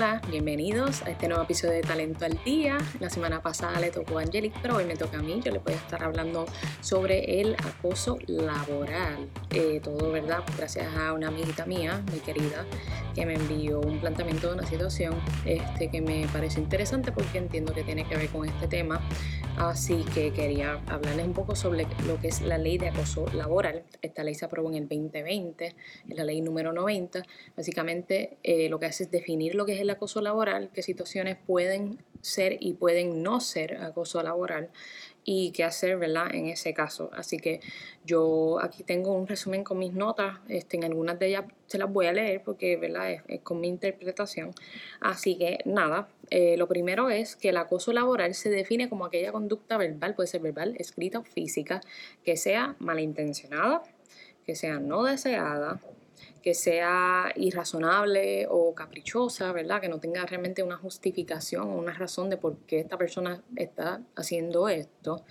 [0.00, 2.78] Hola, bienvenidos a este nuevo episodio de Talento al Día.
[3.00, 5.42] La semana pasada le tocó a Angelic, pero hoy me toca a mí.
[5.44, 6.46] Yo le voy a estar hablando
[6.80, 9.28] sobre el acoso laboral.
[9.50, 10.42] Eh, todo, ¿verdad?
[10.56, 12.64] Gracias a una amiguita mía, muy querida,
[13.14, 17.74] que me envió un planteamiento de una situación este, que me parece interesante porque entiendo
[17.74, 19.06] que tiene que ver con este tema.
[19.58, 23.82] Así que quería hablarles un poco sobre lo que es la ley de acoso laboral.
[24.00, 25.74] Esta ley se aprobó en el 2020, es
[26.16, 27.22] la ley número 90.
[27.54, 31.36] Básicamente eh, lo que hace es definir lo que es el acoso laboral, qué situaciones
[31.46, 34.70] pueden ser y pueden no ser acoso laboral
[35.24, 36.34] y qué hacer, ¿verdad?
[36.34, 37.10] En ese caso.
[37.12, 37.60] Así que
[38.04, 41.92] yo aquí tengo un resumen con mis notas, este, en algunas de ellas se las
[41.92, 43.12] voy a leer porque, ¿verdad?
[43.12, 44.52] Es, con mi interpretación.
[45.00, 49.32] Así que nada, eh, lo primero es que el acoso laboral se define como aquella
[49.32, 51.80] conducta verbal, puede ser verbal, escrita o física,
[52.24, 53.82] que sea malintencionada,
[54.46, 55.80] que sea no deseada,
[56.42, 59.80] que sea irrazonable o caprichosa, ¿verdad?
[59.80, 64.02] Que no tenga realmente una justificación o una razón de por qué esta persona está
[64.16, 65.24] haciendo esto.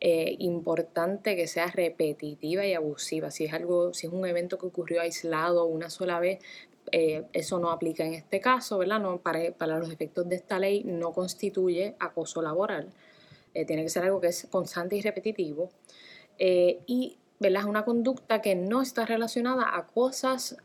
[0.00, 3.30] Eh, importante que sea repetitiva y abusiva.
[3.30, 6.38] Si es algo, si es un evento que ocurrió aislado una sola vez,
[6.92, 9.00] eh, eso no aplica en este caso, ¿verdad?
[9.00, 12.92] No, para, para, los efectos de esta ley no constituye acoso laboral.
[13.54, 15.70] Eh, tiene que ser algo que es constante y repetitivo.
[16.38, 17.62] y ¿verdad?
[17.62, 20.56] Es una conducta que no está relacionada a cosas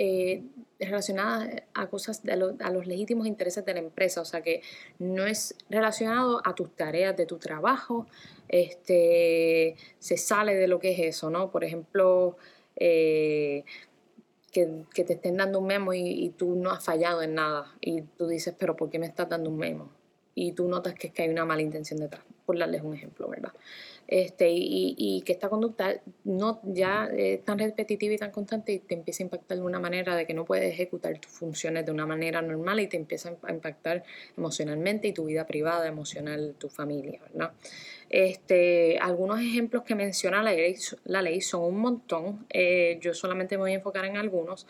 [0.00, 0.44] eh,
[0.78, 4.62] relacionadas a cosas a los legítimos intereses de la empresa, o sea que
[5.00, 8.06] no es relacionado a tus tareas de tu trabajo,
[8.48, 11.50] este, se sale de lo que es eso, ¿no?
[11.50, 12.36] Por ejemplo,
[12.76, 13.64] eh,
[14.52, 18.02] que, te estén dando un memo y, y, tú no has fallado en nada y
[18.02, 19.90] tú dices, pero ¿por qué me estás dando un memo?
[20.36, 23.28] Y tú notas que, es que hay una mala intención detrás, por darles un ejemplo,
[23.28, 23.52] ¿verdad?
[24.08, 28.94] este, y, que esta conducta no ya es tan repetitiva y tan constante y te
[28.94, 32.06] empieza a impactar de una manera de que no puedes ejecutar tus funciones de una
[32.06, 34.02] manera normal y te empieza a impactar
[34.34, 37.52] emocionalmente y tu vida privada, emocional, tu familia, ¿verdad?
[38.08, 43.58] Este, algunos ejemplos que menciona la ley, la ley son un montón, eh, yo solamente
[43.58, 44.66] me voy a enfocar en algunos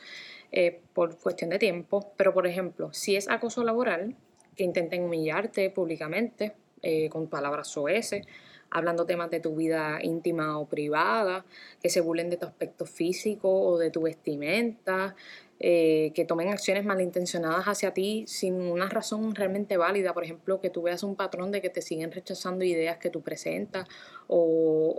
[0.51, 4.17] eh, por cuestión de tiempo, pero por ejemplo, si es acoso laboral,
[4.57, 8.27] que intenten humillarte públicamente eh, con palabras soeces,
[8.71, 11.45] hablando temas de tu vida íntima o privada,
[11.83, 15.15] que se burlen de tu aspecto físico o de tu vestimenta,
[15.61, 20.15] eh, que tomen acciones malintencionadas hacia ti sin una razón realmente válida.
[20.15, 23.23] Por ejemplo, que tú veas un patrón de que te siguen rechazando ideas que tú
[23.23, 23.89] presentas
[24.29, 24.95] o,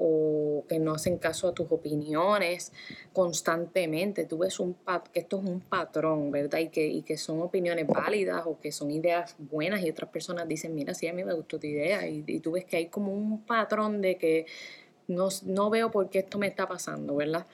[0.70, 2.72] que no hacen caso a tus opiniones
[3.12, 4.24] constantemente.
[4.24, 4.76] Tú ves un
[5.12, 6.60] que esto es un patrón, ¿verdad?
[6.60, 10.48] Y que, y que son opiniones válidas o que son ideas buenas y otras personas
[10.48, 12.08] dicen, mira, sí, a mí me gustó tu idea.
[12.08, 14.46] Y, y tú ves que hay como un patrón de que
[15.08, 17.46] no, no veo por qué esto me está pasando, ¿verdad?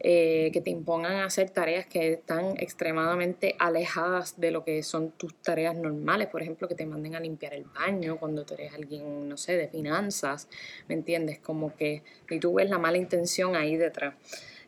[0.00, 5.34] Eh, que te impongan hacer tareas que están extremadamente alejadas de lo que son tus
[5.34, 6.28] tareas normales.
[6.28, 9.56] Por ejemplo, que te manden a limpiar el baño cuando tú eres alguien, no sé,
[9.56, 10.48] de finanzas,
[10.88, 11.38] ¿me entiendes?
[11.38, 14.14] Como que y tú ves la mala intención ahí detrás.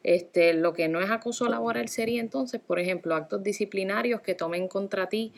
[0.02, 4.68] Este, lo que no es acoso laboral sería entonces, por ejemplo, actos disciplinarios que tomen
[4.68, 5.32] contra ti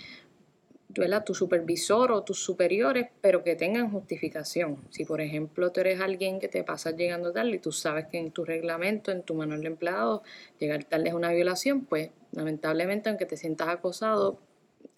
[1.25, 4.79] tu supervisor o tus superiores, pero que tengan justificación.
[4.91, 8.19] Si, por ejemplo, tú eres alguien que te pasa llegando tarde y tú sabes que
[8.19, 10.23] en tu reglamento, en tu manual de empleados,
[10.59, 14.39] llegar tarde es una violación, pues lamentablemente, aunque te sientas acosado,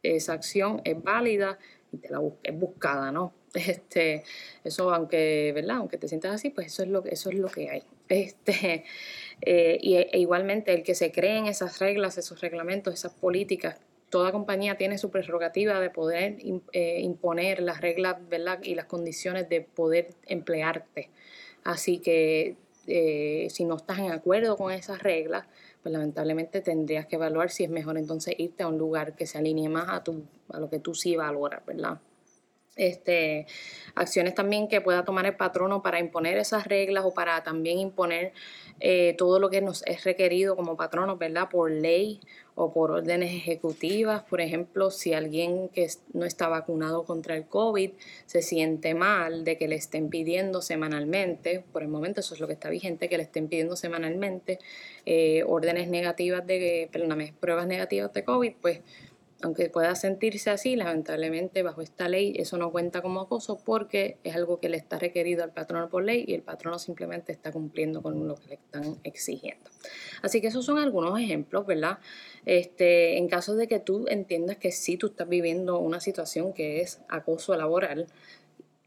[0.02, 1.58] esa acción es válida
[1.92, 3.32] y te la es buscada, ¿no?
[3.54, 4.22] Este,
[4.62, 5.78] eso, aunque, ¿verdad?
[5.78, 7.82] Aunque te sientas así, pues eso es lo, eso es lo que hay.
[8.08, 8.84] Este,
[9.40, 13.78] eh, y, e igualmente el que se creen esas reglas, esos reglamentos, esas políticas
[14.10, 16.36] toda compañía tiene su prerrogativa de poder
[16.72, 18.58] eh, imponer las reglas ¿verdad?
[18.62, 21.10] y las condiciones de poder emplearte.
[21.64, 22.56] Así que
[22.86, 25.46] eh, si no estás en acuerdo con esas reglas,
[25.82, 29.38] pues lamentablemente tendrías que evaluar si es mejor entonces irte a un lugar que se
[29.38, 32.00] alinee más a, tu, a lo que tú sí valoras, ¿verdad?
[32.76, 33.46] Este,
[33.94, 38.32] acciones también que pueda tomar el patrono para imponer esas reglas o para también imponer
[38.78, 41.48] eh, todo lo que nos es requerido como patronos, ¿verdad?
[41.50, 42.20] Por ley
[42.54, 44.22] o por órdenes ejecutivas.
[44.22, 47.90] Por ejemplo, si alguien que no está vacunado contra el COVID
[48.26, 52.46] se siente mal de que le estén pidiendo semanalmente, por el momento eso es lo
[52.46, 54.58] que está vigente, que le estén pidiendo semanalmente
[55.06, 58.80] eh, órdenes negativas de, perdóname, pruebas negativas de COVID, pues
[59.42, 64.36] aunque pueda sentirse así, lamentablemente bajo esta ley eso no cuenta como acoso porque es
[64.36, 68.02] algo que le está requerido al patrono por ley y el patrono simplemente está cumpliendo
[68.02, 69.70] con lo que le están exigiendo.
[70.22, 71.98] Así que esos son algunos ejemplos, ¿verdad?
[72.44, 76.80] Este, en caso de que tú entiendas que sí tú estás viviendo una situación que
[76.82, 78.06] es acoso laboral,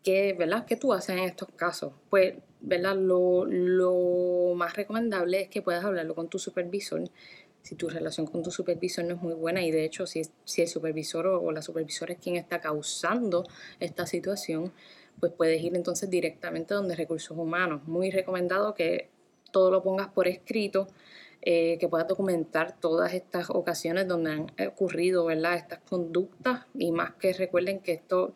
[0.03, 0.65] ¿qué, ¿verdad?
[0.65, 1.93] ¿Qué tú haces en estos casos?
[2.09, 2.95] Pues, ¿verdad?
[2.95, 7.09] Lo, lo más recomendable es que puedas hablarlo con tu supervisor
[7.63, 10.61] si tu relación con tu supervisor no es muy buena y de hecho si, si
[10.61, 13.45] el supervisor o, la supervisora es quien está causando
[13.79, 14.73] esta situación,
[15.19, 17.87] pues puedes ir entonces directamente donde recursos humanos.
[17.87, 19.09] Muy recomendado que
[19.51, 20.87] todo lo pongas por escrito,
[21.41, 25.55] eh, que puedas documentar todas estas ocasiones donde han ocurrido ¿verdad?
[25.55, 28.33] estas conductas y más que recuerden que esto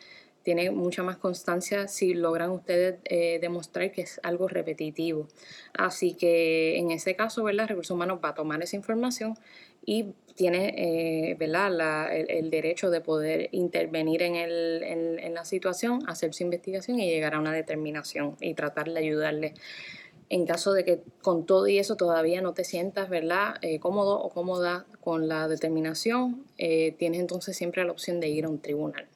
[0.48, 5.28] tiene mucha más constancia si logran ustedes eh, demostrar que es algo repetitivo.
[5.74, 7.68] Así que en ese caso, ¿verdad?
[7.68, 9.38] Recursos Humanos va a tomar esa información
[9.86, 12.16] y tiene eh, ¿verdad?
[12.16, 17.40] el, derecho de poder intervenir en, el, la situación, hacer su investigación y llegar a
[17.40, 19.54] una determinación y tratar de ayudarle.
[20.30, 23.56] En caso de que con todo y eso todavía no te sientas ¿verdad?
[23.62, 28.50] Eh, cómodo o cómoda con la determinación, tienes entonces siempre la opción de ir a
[28.50, 29.10] un tribunal.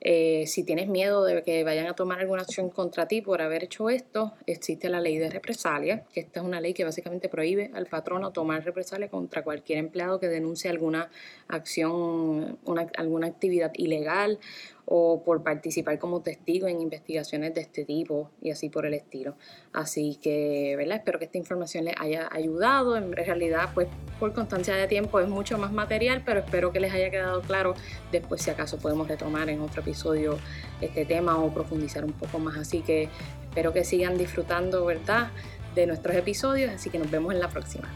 [0.00, 3.64] Eh, si tienes miedo de que vayan a tomar alguna acción contra ti por haber
[3.64, 7.70] hecho esto, existe la ley de represalia, que esta es una ley que básicamente prohíbe
[7.74, 11.10] al patrono tomar represalia contra cualquier empleado que denuncie alguna
[11.48, 12.58] acción,
[12.96, 14.38] alguna actividad ilegal
[14.86, 19.36] o por participar como testigo en investigaciones de este tipo y así por el estilo.
[19.72, 20.98] Así que, ¿verdad?
[20.98, 22.96] Espero que esta información les haya ayudado.
[22.96, 23.88] En realidad, pues
[24.20, 27.74] por constancia de tiempo es mucho más material, pero espero que les haya quedado claro.
[28.12, 30.38] Después, si acaso, podemos retomar en otro episodio
[30.80, 32.56] este tema o profundizar un poco más.
[32.56, 33.08] Así que
[33.42, 35.32] espero que sigan disfrutando, ¿verdad?
[35.74, 37.88] De nuestros episodios, así que nos vemos en la próxima.